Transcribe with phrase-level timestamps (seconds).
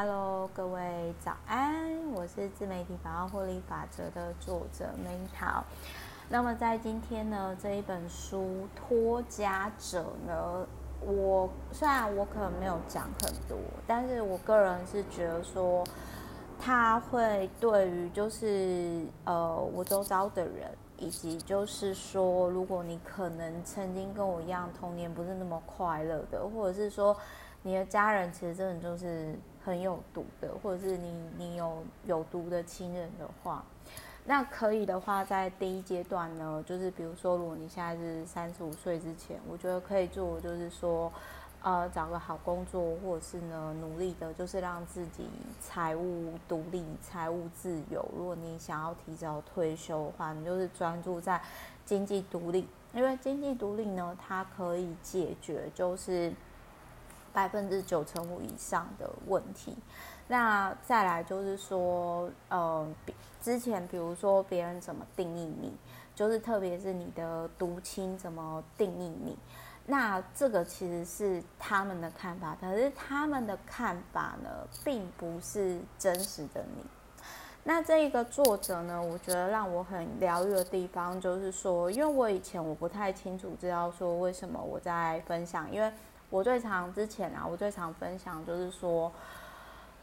[0.00, 5.60] Hello，各位早安，我是自媒体百万获利法则的作者 Meta。
[6.28, 8.38] 那么在今天呢，这一本书
[8.78, 10.64] 《脱家者》呢，
[11.00, 13.58] 我虽然我可能没有讲很多，
[13.88, 15.82] 但是我个人是觉得说，
[16.60, 27.16] 他会对于就是呃我周遭的人，以及就是说，如果你可能曾经跟我一样童年不是那么快乐的，或者是说。
[27.62, 33.64] 你的家人其实真的就是很有毒的，或者是你你有有毒的亲人的话，
[34.24, 41.12] 那可以的话，在第一阶段呢，就是比如说，如果你现在是三十五岁之前，我觉得可以做，就是说，
[41.62, 45.28] 呃，找个好工作，或者是呢，努力的，就是让自己
[45.60, 48.06] 财务独立、财务自由。
[48.16, 51.40] 如果你想要提早退休的话，你就是专注在
[51.84, 56.32] 经济独立，因为经济独立呢，它可以解决就是。
[57.38, 59.72] 百分之九成五以上的问题，
[60.26, 62.84] 那再来就是说，呃，
[63.40, 65.72] 之前比如说别人怎么定义你，
[66.16, 69.38] 就是特别是你的独亲怎么定义你，
[69.86, 74.50] 那这个其实是他们的看法，可是他们的看法呢，
[74.84, 76.82] 并不是真实的你。
[77.62, 85.92] 那这一个作者呢，我觉得让我很疗愈的地方，就是说，因为我以前我不太清楚知道说为什么我在分享，因为。
[86.30, 89.10] 我最常之前啊，我最常分享就是说，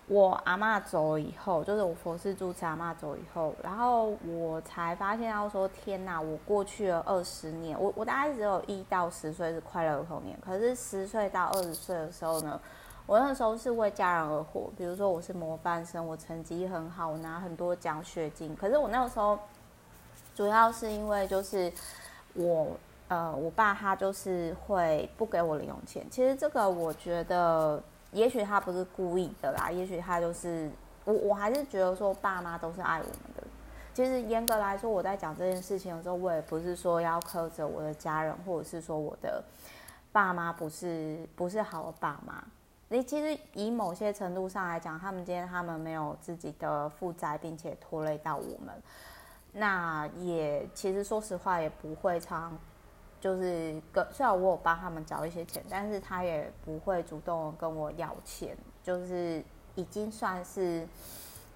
[0.08, 6.20] 我阿嬷走以后，就是我佛事住持阿嬷走以后，然后我才发现到说，天哪！
[6.20, 12.60] 我过去了二十年，我我大概只有一到十岁是快乐的童年，可是十岁到二十岁的时候呢，
[13.06, 19.38] 我那时候是为家人而活，比如说我是模范生，我成绩很好，我拿很多奖学金，可是我那个时候
[20.34, 21.72] 主要是因为就是
[22.34, 22.76] 我。
[23.08, 26.04] 呃，我爸他就是会不给我零用钱。
[26.10, 30.72] 其实这个我觉得，也许他不是故意的啦，也许他就是
[31.04, 33.44] 我，我还是觉得说爸妈都是爱我们的。
[33.94, 39.44] 其实严格来说，我在讲这件事情的时候，我也不是说要苛责我的家人，或者是说我的
[40.12, 42.44] 爸妈不是不是好的爸妈。
[42.90, 48.76] 你其实以某些程度上来讲，他们今天他们没有自己的负债，并且拖累到我们，
[49.54, 52.58] 那也其实说实话也不会常。
[53.20, 59.44] 就是跟虽然我有帮他们找一些钱，但是他也不会主动跟我要钱，就是
[59.74, 60.88] 已经算是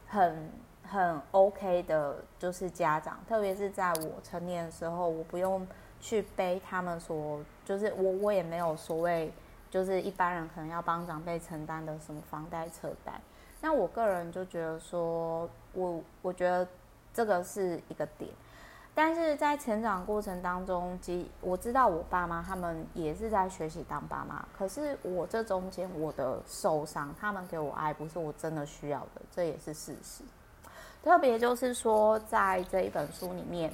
[0.07, 0.49] 很
[0.83, 3.19] 很 OK 的，就是家长。
[3.27, 5.67] 特别是在我成年的时候，我不用
[5.99, 9.31] 去背他们所，就是我我也没有所谓，
[9.69, 13.21] 就是一般人可能要帮长辈承担的什么房贷车贷。
[13.61, 16.67] 那我个人就觉得说，我我觉得
[17.13, 18.31] 这个是一个点。
[18.95, 24.45] 但是在成长过程当中，即我知道我爸妈他们也是在学习当爸妈。
[24.57, 30.21] 可是我这中间我的受伤，他们给我爱不是我真的需要的，这也是事实。
[31.01, 33.71] 特别就是说，在这一本书里面，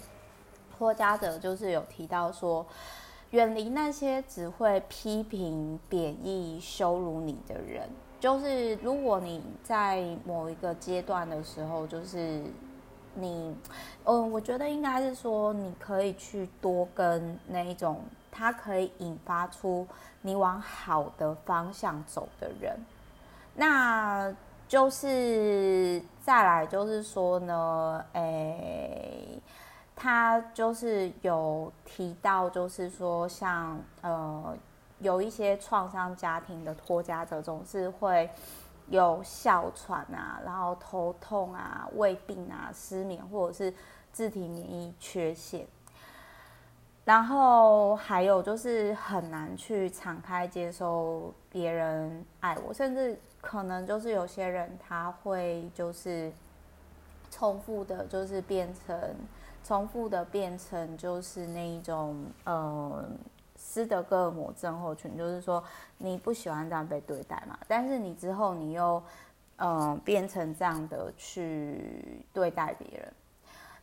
[0.78, 2.64] 脱家者就是有提到说，
[3.32, 7.90] 远离那些只会批评、贬义、羞辱你的人。
[8.20, 12.44] 就是如果你在某一个阶段的时候，就是。
[13.16, 13.56] 你，
[14.04, 19.88] 嗯，我觉得应该是说，你可以去多跟那一种，他可以引发出
[20.22, 22.78] 你往好的方向走的人。
[23.56, 24.34] 那
[24.68, 29.42] 就是再来就是说呢，诶、
[29.96, 34.56] 他就是有提到，就是说像呃，
[35.00, 38.30] 有一些创伤家庭的脱家者总是会。
[38.90, 43.74] 有哮喘啊，然后头痛啊、胃病啊、失眠，或者是
[44.12, 45.66] 自体免疫缺陷，
[47.04, 56.32] 然后还有就是很难去敞开接受别人爱我，甚至可能就是有些人他会就是
[57.32, 59.16] 重复的，就是变成
[59.64, 63.04] 重复的变成就是那一种呃。
[63.76, 65.62] 斯德哥尔摩症候群，就是说
[65.98, 69.04] 你不喜欢这样被对待嘛，但是你之后你又，
[69.58, 73.14] 嗯、变成这样的去对待别人。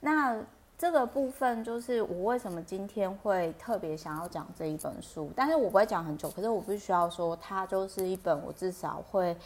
[0.00, 0.43] 那
[0.78, 9.37] 这个部分就是我为什么今天会特别想要讲这一本书，但是我不会讲很久，可是我必须要说，它就是一本我至少会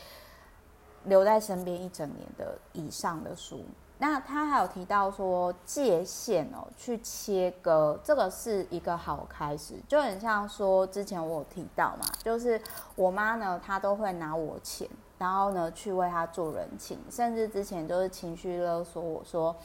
[1.06, 3.64] 留在身边一整年的以上的书。
[3.98, 12.60] 那他还有提到说界限哦，去切割，这个是一个好开始，就很像说之前我有提到嘛，就是
[12.94, 19.56] 我妈呢，她都会拿我钱，然后呢去为她做人情，甚至之前就是情绪勒索我说，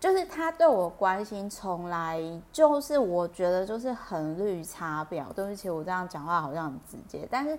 [0.00, 2.20] 就是她对我关心从来
[2.50, 7.56] 就是我觉得就是很绿茶婊，对不起，我这样讲话好像很直接，但是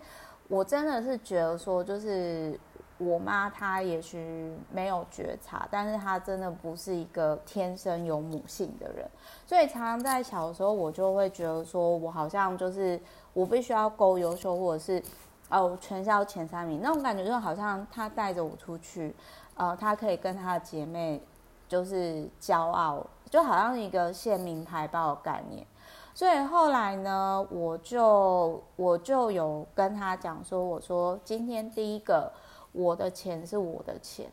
[0.49, 2.59] 我真的是觉得说就是。
[2.97, 9.05] 我妈她也许没有觉察，但是她真的不是一个天生有母性的人，
[9.45, 12.99] 所以常常在小时候，我就会觉得说，我好像就是
[13.33, 15.03] 我必须要够优秀，或者是
[15.49, 19.13] 哦全校前三名那种感觉，就好像她带着我出去，
[19.55, 21.21] 呃，她可以跟她的姐妹
[21.67, 25.65] 就是骄傲，就好像一个县名牌包的概念。
[26.13, 32.31] 所以后来呢，我就我就有跟她讲说，我说今天第一个，
[32.75, 34.29] 我的钱是我的钱，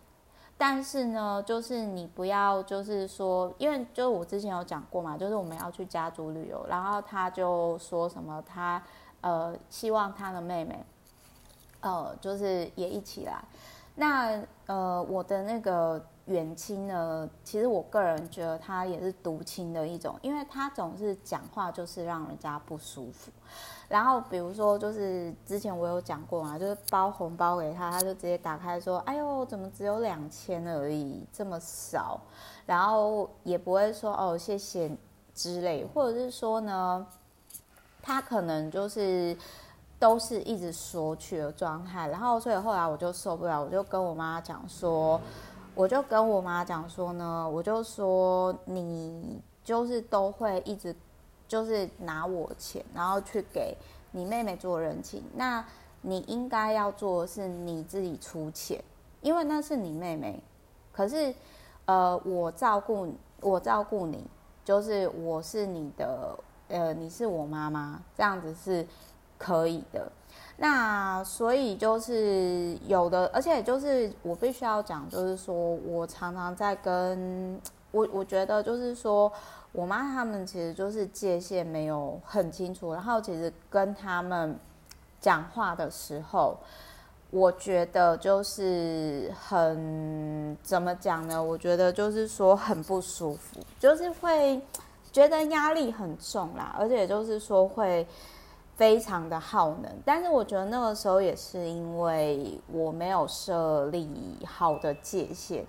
[0.59, 8.83] 但是呢，就是你不要就是说，因为就是我之前有讲过嘛，就是我们要去家族旅游，然后他就说什么他
[9.21, 10.85] 呃希望他的妹妹
[11.81, 13.43] 呃就是也一起来，
[13.95, 16.05] 那呃我的那个。
[16.27, 23.33] 远亲呢，其实我个人觉得他也是独亲的一种，因为他总是讲话就是让人家不舒服。
[23.89, 32.21] 然后比如说，就是之前我有讲过嘛，就是包红包给他，他就直接打开说：“哎呦，怎么只有两千而已，这么少。”
[32.65, 34.91] 然后也不会说“哦，谢谢”
[35.35, 37.05] 之类，或者是说呢，
[38.01, 39.37] 他可能就是
[39.99, 42.07] 都是一直索取的状态。
[42.09, 45.21] 然后所以后来我就受不了，我就跟我妈讲说。
[45.75, 50.95] 我就跟我妈讲说呢，我就说你就是都会一直
[51.49, 53.77] 就是拿我钱，然后去给
[54.11, 55.23] 你妹妹做人情。
[55.35, 55.65] 那
[56.03, 58.83] 你应该要做的是你自己出钱，
[59.21, 60.43] 因为那是你妹妹。
[60.93, 61.35] 可是，
[61.87, 63.09] 呃，我照顾
[63.41, 64.27] 我照顾你，
[64.65, 68.87] 就是我是你的，呃，你是我妈妈，这样子是
[69.39, 70.13] 可以的。
[70.63, 77.61] 那所以就是有的，而且就是我必须要讲，就是说我常常在跟
[77.91, 79.33] 我，我觉得就是说
[79.73, 84.57] 我妈他们其实就是界限没有很清楚，然后其实跟他们
[85.21, 86.57] 讲话的时候，
[87.31, 91.43] 我觉得就是很怎么讲呢？
[91.43, 94.63] 我觉得就是说很不舒服，就是会
[95.11, 98.07] 觉得压力很重啦，而且就是说会。
[98.75, 105.65] 非常的耗能，但是我觉得那个时候也是因为我没有设立好的界限。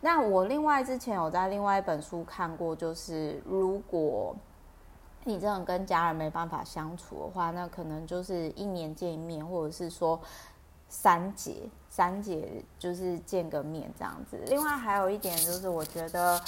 [0.00, 4.36] 那我另外之前有在另外一本书看过，就是如果
[5.24, 10.20] 你真的跟家人没办法相处的话，那可能就是一年见一面，或者是说
[10.88, 14.38] 三节三节就是见个面这样子。
[14.46, 16.40] 另外还有一点就是，我觉得。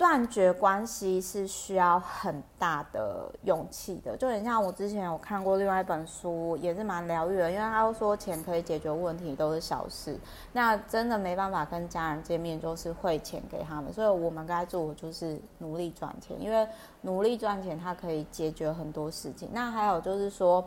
[0.00, 10.18] 断绝关系是需要很大的勇气的，就很像我之前有看过另外一本书，也是蛮疗愈的，因为他说钱可以解决问题都是小事，
[10.54, 16.66] 那真的没办法跟家人见面，就是汇钱给他们，所以我们该做的就是努力赚钱，因为
[17.02, 19.50] 努力赚钱它可以解决很多事情。
[19.52, 20.64] 那还有就是说，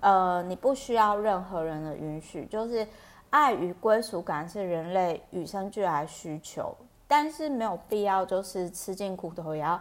[0.00, 2.84] 呃，你不需要任何人的允许，就是
[3.30, 6.76] 爱与归属感是人类与生俱来需求。
[7.16, 9.80] 但是没有必要，就是吃尽苦头也要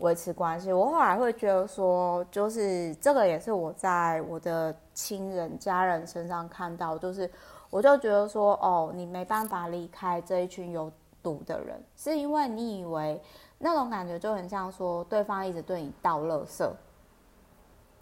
[0.00, 0.70] 维持关系。
[0.70, 7.30] 我后来会觉得说，就是这个也是我在我的亲人、家人身上看到，就是
[7.70, 10.92] 我就觉得说，哦，你没办法离开这一群有
[11.22, 13.18] 毒的人，是因为你以为
[13.56, 16.70] 那种感觉就很像说对方一直对你倒垃圾，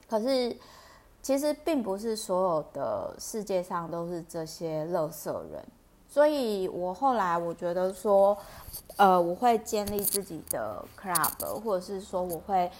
[0.08, 0.56] 可是
[1.22, 5.64] 其实并不是所有的世界上都是这些垃圾人。
[6.12, 8.36] 所以我后来我觉得说，
[8.98, 12.70] 呃，我会建立自己的 club，或者是说我会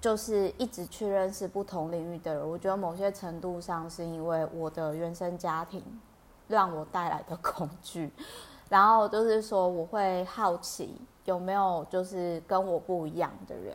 [0.00, 2.48] 就是一直去认识不同领域的人。
[2.50, 5.84] 我觉得某些程度上是因为我的原生家庭
[6.48, 8.10] 让我带来的恐惧，
[8.70, 13.74] 然后就是说我会好奇有没有就是跟我不一样的人。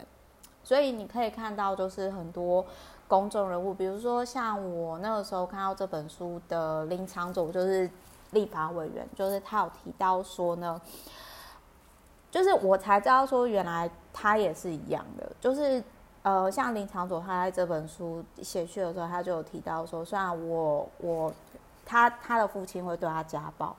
[0.64, 2.66] 所以你可以看到，就是很多
[3.08, 7.88] 公众人物，比如说像我那个时候看到这本书的林长佐，就是。
[8.32, 10.80] 立法委员就是他有提到说呢，
[12.30, 15.84] 就是我才知道说原来他也是一样的，就是
[16.24, 21.34] 呃，像林长佐他在这本书写序的时候，他就有提到说，虽然我我
[21.86, 23.74] 他他的父亲会对他家暴，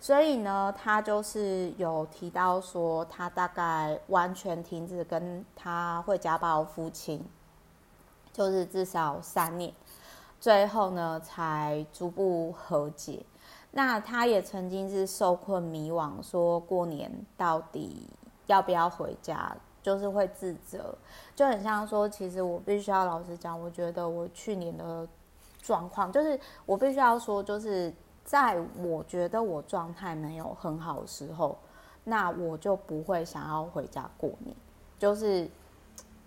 [0.00, 7.22] 所以呢，他就是有提到说，他大概完全停止跟他会家暴父亲，
[8.32, 9.70] 就是至少三年，
[10.40, 13.22] 最后呢才逐步和解。
[13.74, 18.06] 那他也曾经是受困迷惘，说过年到底
[18.46, 20.94] 要不要回家，就是会自责，
[21.34, 25.08] 就很像说，其实我必须要老实讲，我觉得我去年的
[25.62, 27.90] 状况，就是我必须要说，就是
[28.24, 31.56] 在我觉得我状态没有很好的时候，
[32.04, 34.54] 那我就不会想要回家过年，
[34.98, 35.48] 就是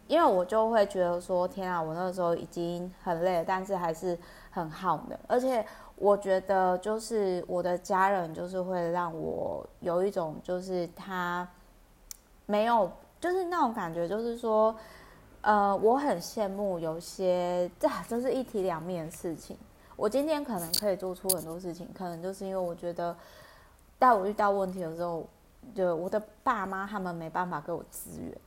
[0.07, 4.17] 因为我就会觉得说，天啊，我那个时候已经很累了，但是还是
[4.49, 5.63] 很耗能，而且。
[5.97, 11.47] 我觉得就是我的家人，就是会让我有一种，就是他
[12.45, 14.75] 没有，就是那种感觉，就是说，
[15.41, 19.57] 呃，我很羡慕有些，这这是一体两面的事情。
[19.95, 23.15] 我今天可能可以做出很多事情，可能就是因为我觉得，
[23.97, 25.25] 在我遇到问题的时候，
[25.73, 28.37] 就我的爸妈他们没办法给我资源，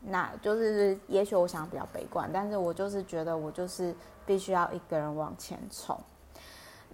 [0.00, 5.94] 那就是也许我想比较悲观，但是我就是觉得我就是必须要一个人往前冲。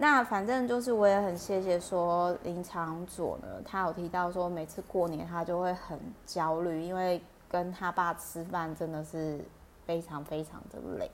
[0.00, 9.44] 那反正就是我也很谢谢说林长佐呢，他有提到说每次过年他就会很焦虑，因为跟他爸吃饭真的是
[9.84, 11.10] 非常非常的累。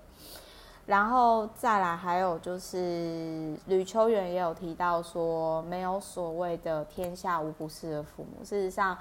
[0.84, 8.44] 然后再来还有就是吕秋远也有提到说，没有所谓的天下无不是的父母。
[8.44, 8.94] 事实上，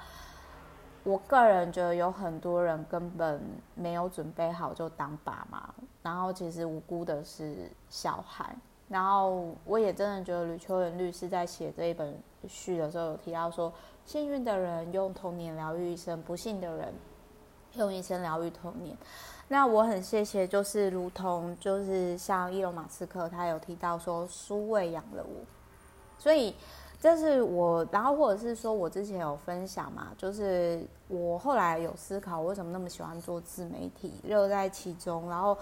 [1.02, 3.38] 我个人觉得有很多人根本
[3.74, 5.68] 没有准备好就当爸妈，
[6.02, 8.56] 然后其实无辜的是小孩。
[8.88, 13.72] 然后我也真的觉得吕秋远律师在写这一本序的时候有提到说，
[14.04, 16.92] 幸运的人用童年疗愈一生，不幸的人
[17.74, 18.96] 用一生疗愈童年。
[19.48, 25.44] 那我很谢谢，就是如同就是像伊隆马斯克他有提到说，书喂养了我，
[26.18, 26.54] 所以
[27.00, 35.56] 这是我，然后或者是说我之前有分享嘛，就是我后来有思考为什么那么喜欢做自媒体，乐在其中，然后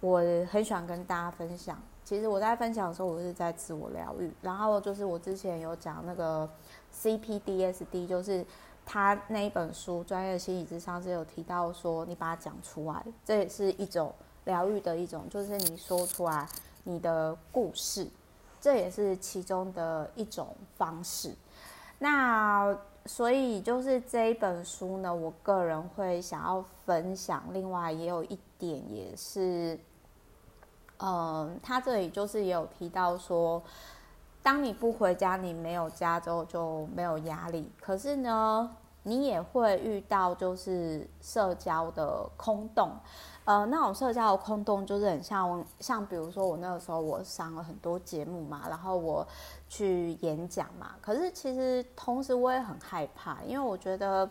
[0.00, 0.20] 我
[0.50, 1.78] 很喜欢跟大家分享。
[2.06, 4.32] 其实我在分享的时候，我是在自我疗愈。
[4.40, 6.48] 然后就是我之前有讲那个
[6.94, 8.46] CPDSD，就是
[8.84, 16.48] 他那一本书专业心理咨商是有提到说，你把它讲出来，这也是一种疗愈的一种，就是你说出来
[16.84, 18.06] 你的故事，
[18.60, 21.34] 这也是其中的一种方式。
[21.98, 22.72] 那
[23.04, 27.42] 所以就是这一本书呢，我个人会想要分享。
[27.52, 29.76] 另外也有一点也是。
[30.98, 33.62] 嗯，他这里就是也有提到说，
[34.42, 37.70] 当你不回家，你没有家之后就没有压力。
[37.80, 38.70] 可是呢，
[39.02, 42.92] 你也会遇到就是社交的空洞。
[43.44, 49.24] 呃，那种社交的空洞就是很像像比如说我那个时候我上了很多节目嘛，然后我
[49.68, 50.96] 去演讲嘛。
[51.00, 54.28] 可是其实同时我也很害怕，因为我觉得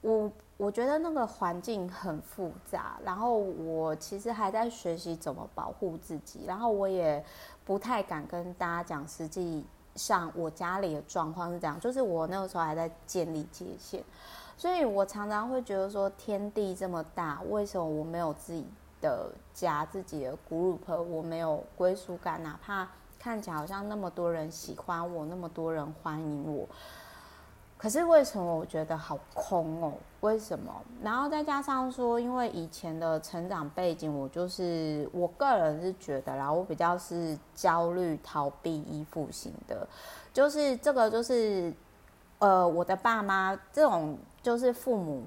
[0.00, 0.30] 我。
[0.58, 7.22] 我觉得那个环境很复杂，然后我其实还在学习怎么保护自己，然后我也
[7.62, 9.62] 不太敢跟大家讲，实际
[9.96, 14.02] 上我家里的状况是这样，就是我那个时候还在建立界限，
[14.56, 18.64] 所以我常常会觉得说，天地这么大，为什么我没有自己
[19.02, 22.88] 的家、自己的 group，我没有归属感，哪怕
[23.18, 26.66] 看起来好像那么多人喜欢我，那么多人欢迎我。
[27.78, 29.92] 可是为什么我觉得好空哦？
[30.20, 30.72] 为什么？
[31.02, 39.86] 然后再加上说，因为以前的成长背景，我就是我个人是觉得啦，我比较是焦虑、逃避、依附型的，
[40.32, 41.72] 就是这个就是
[42.38, 45.22] 呃，我的爸妈这种就是父母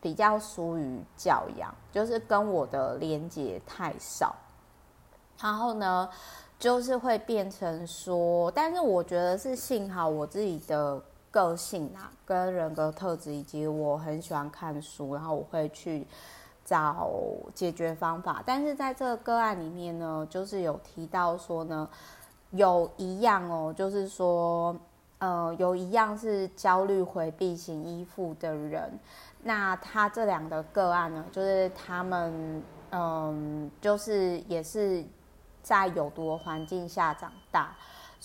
[0.00, 4.34] 比较疏于教养，就是跟我的连结太少，
[5.38, 6.08] 然后呢，
[6.58, 11.00] 就是会变成说，但是我觉得是幸好我自己的。
[11.34, 16.06] 个性啊，跟人格特质，以及我很喜欢看书，然后我会去
[16.64, 17.10] 找
[17.52, 18.40] 解决方法。
[18.46, 21.88] 但是在这个个案里面呢，就是有提到说呢，
[22.52, 24.76] 有一样哦，就是说，
[25.18, 28.88] 呃，有一样是焦虑回避型依附的人。
[29.42, 32.62] 那他这两个个案呢，就是他们，
[32.92, 35.04] 嗯，就是也是
[35.64, 37.74] 在有毒的环境下长大。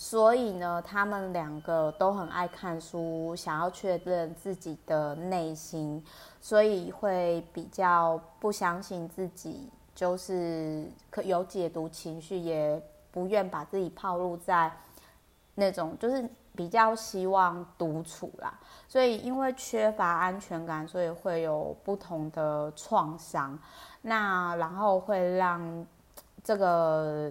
[0.02, 6.02] 所以呢，他们两个都很爱看书，想要确认自己的内心，
[6.40, 14.72] 所以会比较不相信自己，就是可有解读情绪，也不愿把自己暴露在
[15.54, 16.26] 那种，就是
[16.56, 18.58] 比较希望独处啦。
[18.88, 23.56] 所以因为缺乏安全感，所以会有不同的创伤，
[24.00, 25.86] 那然后会让
[26.42, 27.30] 这个。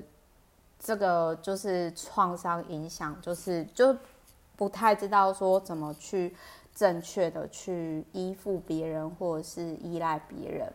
[0.81, 3.93] 这个就是创伤影响，就是就
[4.55, 6.33] 不太知道说怎么去
[6.73, 10.71] 正确的去依附别人，或者是依赖别人，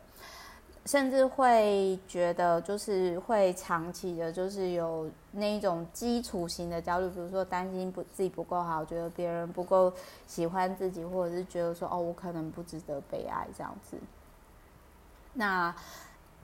[0.85, 9.91] 甚至会觉得就是会长期的，就是有那一种基础型的焦虑，比如说担心不自己不够好，觉得别人不够
[10.27, 13.97] 喜欢自己，或者是觉得说哦，我可能不值得被爱这样子。
[15.33, 15.75] 那。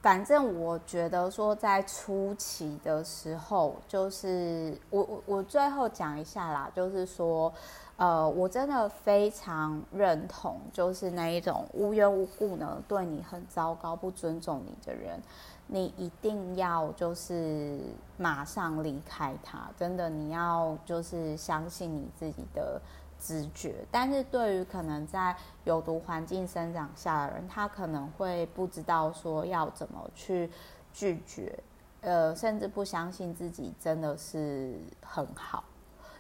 [0.02, 7.52] 反正我觉得说，在初期的时候，就是我我我最后讲一下啦，就是说，
[7.96, 15.20] 呃，我真的非常认同，就是那一种无缘无故呢对你很糟糕、不尊重你的人，
[15.66, 17.78] 你一定要就是
[18.16, 22.80] 马上离开他，真的，你要就是相信你自己的
[23.20, 23.84] 直觉。
[23.90, 30.50] 但是对于可能在有毒环境生长下的人，他可能会不知道说要怎么去
[30.92, 31.56] 拒绝，
[32.00, 34.74] 呃，甚至不相信自己真的是
[35.04, 35.62] 很好。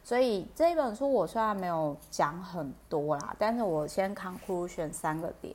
[0.02, 5.54] 所以这本书我虽然没有讲很多啦，但是我先 conclusion 三个点，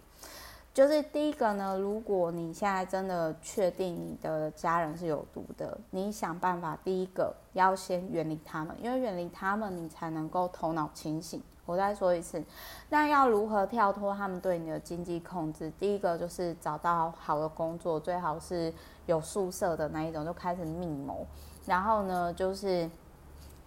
[0.76, 11.42] 就是第一个呢，如果你现在真的确定你的家人是有毒的，你想办法，第一个要先远离他们，因为远离他们，你才能够头脑清醒。
[11.66, 12.44] 我再说一次，
[12.90, 15.72] 那要如何跳脱他们对你的经济控制？
[15.80, 18.74] 第一个就是找到好的工作，最好是
[19.06, 21.26] 有宿舍的那一种，就开始密谋。
[21.66, 22.90] 然后呢，就是。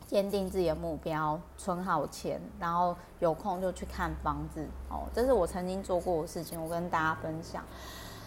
[0.09, 5.07] 坚定自己的目标，存好钱，然后有空就去看房子哦。
[5.13, 7.63] 这是我曾经做过的事情，我跟大家分享。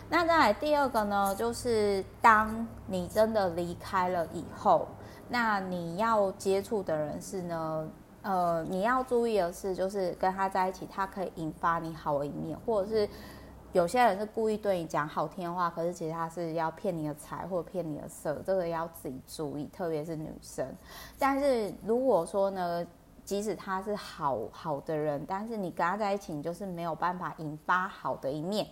[0.07, 4.87] 那再来第二个呢，就是当你真的离开了以后，
[5.27, 7.89] 那你要接触的人是呢，
[8.21, 13.09] 呃，你要注意的是，就是跟他在一起，他可以引发你好的一面，或者是。
[13.73, 20.67] 有些人是故意对你讲好听的话，可是其实他是要骗你的财或者骗你的色，这个要自己注意，特别是女生。
[21.17, 22.85] 但是如果说呢，
[23.23, 28.67] 即使他是好好的人，但是你跟他在一起，你就是没有办法引发好的一面。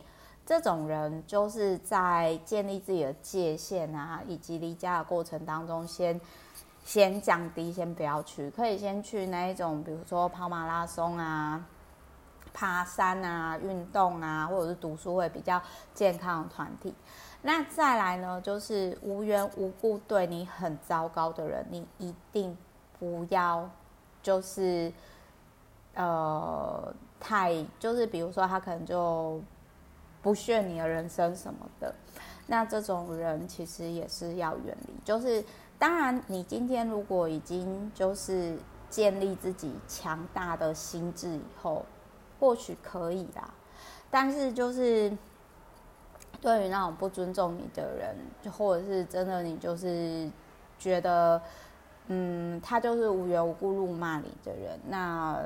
[0.45, 6.19] 这种人就是在建立自己的界限啊，以及离家的过程当中先，
[6.83, 11.65] 先先降低，先不要去，可以先去那一种，比如说跑马拉松啊。
[12.53, 15.61] 爬山啊，运动啊，或者是读书会比较
[15.93, 16.93] 健康的团体。
[17.41, 22.57] 那再来呢，就是无缘无故对你很糟糕的人，你一定
[22.99, 23.69] 不要，
[24.21, 24.91] 就是
[25.93, 29.41] 呃，太就是比如说他可能就
[30.21, 31.95] 不屑你的人生什么的。
[32.47, 34.93] 那这种人其实也是要远离。
[35.05, 35.41] 就是
[35.77, 38.57] 当然，你今天如果已经就是
[38.89, 41.85] 建立自己强大的心智以后。
[42.39, 43.53] 或许可以啦，
[44.09, 45.11] 但是就是
[46.41, 50.29] 对于那种不尊重你的人，就或者是真的你就是
[50.77, 51.41] 觉得，
[52.07, 55.43] 嗯，他就是无缘无故辱骂你的人，那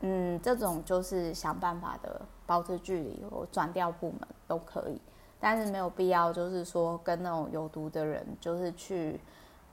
[0.00, 5.00] 嗯，这种就是想办法的保持距离或转调部门都可以，
[5.40, 9.18] 但是没有必要就是说跟那种有毒的人就是去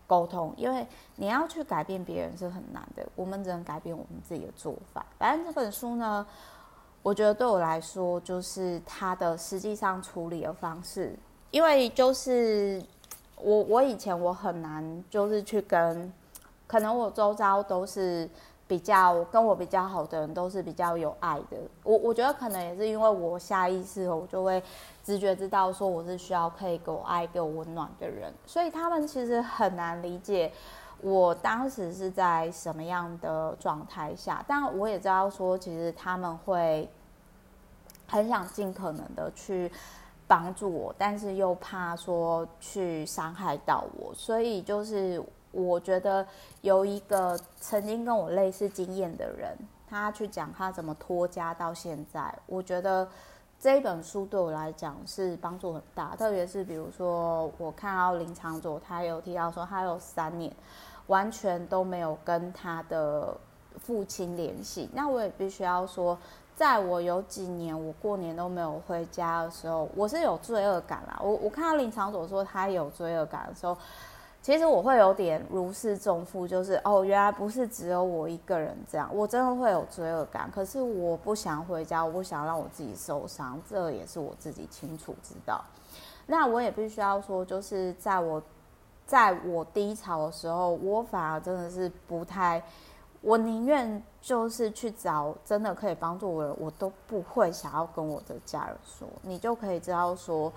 [0.08, 5.06] 沟通，因为你要去改变别人是很难的，我们只能改变我们自己的做法。
[5.22, 6.26] 反正这本书呢，
[7.04, 11.16] 我觉得对我来说，就是它的实际上处理的方式，
[11.52, 12.82] 因为就是
[13.36, 16.12] 我我以前我很难就是去跟，
[16.66, 18.28] 可能我周遭都是。
[18.68, 24.64] 比较跟我比较好的人都是比较有爱的，我我觉得可能也是因为我下意识我就会
[25.04, 30.50] 直觉知道说我是需要可以给我爱、给我温暖的人，所以他们其实很难理解
[31.02, 36.90] 我当时是在什么样的状态下，但我也知道说其实他们会
[38.08, 39.72] 很想尽可能的去
[40.28, 45.24] 帮助我，但是又怕说去伤害到我，所以就是。
[45.54, 46.26] 我觉得
[46.62, 49.54] 有一个曾经跟我类似经验的人，
[49.86, 52.34] 他去讲他怎么脱家到现在。
[52.46, 53.06] 我觉得
[53.60, 60.50] 这本书对我来讲是帮助很大，特别是比如说我看到林长佐，他有提到说他有三年
[61.08, 63.36] 完全都没有跟他的
[63.80, 64.90] 父亲联系。
[64.94, 66.18] 那我也必须要说，
[66.56, 71.20] 在我有几年我过年都没有回家的时候，我是有罪恶感啦。
[71.22, 73.78] 我我看到林长佐说他有罪恶感的时候。
[74.44, 80.50] 其实我会有点如释重负，就是哦，原来不是只有我一个人这样，我真的会有罪恶感。
[80.52, 85.64] 可是我不想回家，我不想让我自己受伤，这也是我自己清楚知道。
[86.26, 88.42] 那我也必须要说，就是在我
[89.12, 92.64] 在我低潮的时候，我反而真的是不太，
[93.20, 99.06] 我宁愿就是去找真的可以帮助我的人，我都不会想要跟我的家人说。
[99.24, 100.54] 你就可以知道说。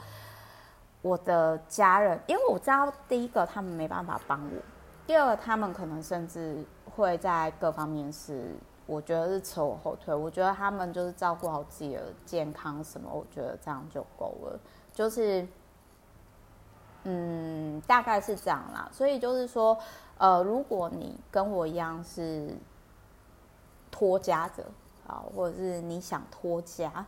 [1.03, 4.63] 我的家人，因为我知道，第一个他们没办法帮我，
[5.07, 6.65] 第二个他们可能甚至
[6.97, 10.15] 会在各方面是，我觉得是扯我后腿。
[10.15, 14.59] 我觉得他们就是照顾好自己的健康什么，我觉得这样就够了。
[14.95, 15.47] 就是，
[17.05, 18.89] 嗯，大概是这样啦。
[18.93, 19.79] 所以就是说，
[20.19, 22.55] 呃，如果你跟我一样是
[23.91, 24.65] 脱家者
[25.07, 27.05] 啊，或者是你想脱家。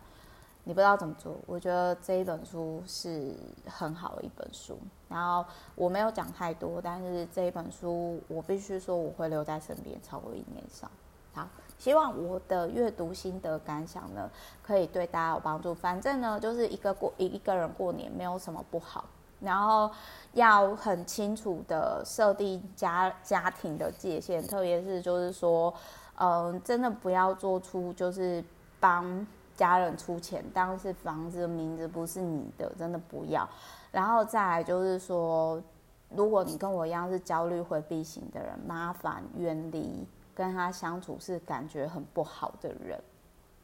[0.69, 3.37] 你不知道怎么做，我觉得这一本书是
[3.69, 4.77] 很好的一本书。
[5.09, 10.91] 然后我没有讲太多，但是这一本书我必须说我会留在身边超过一年上。
[11.33, 11.47] 好，
[11.79, 14.29] 希望我的阅读心得感想呢，
[14.61, 15.73] 可以对大家有帮助。
[15.73, 19.05] 反正呢，就是一个过一一个人过年没有什么不好，
[19.41, 19.91] 然后
[20.33, 25.73] 要很清楚的设定家家庭的界限，特别是就是说，
[26.19, 28.43] 嗯，真的不要做出就是
[28.81, 33.49] 帮家人出钱，但是房子的名字不是你的，真的不要。
[33.93, 35.63] 然后再来就是说，
[36.11, 42.99] 如果你跟我一样是焦虑回避型的人，麻烦远离跟他相处是感觉很不好的人。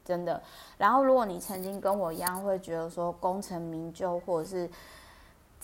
[0.05, 0.43] 真的，
[0.77, 4.69] 然后如果你曾经跟我一样会觉得说功成名就或者是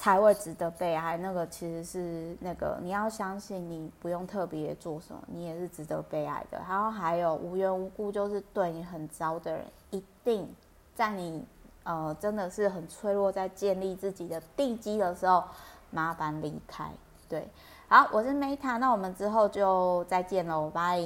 [0.00, 6.58] 才会值得被爱，那个其实是那个你要相信你不用特别做什么，你也是值得被爱的。
[6.68, 10.48] 然后还有无缘无故就是对你很糟的人，一定
[10.94, 11.44] 在你
[11.82, 15.42] 呃真的是很脆弱，在建立自己的地基的时候，
[15.90, 16.88] 麻烦离开。
[17.28, 17.48] 对，
[17.88, 21.02] 好，我是 Meta，那我们之后就再见喽，拜。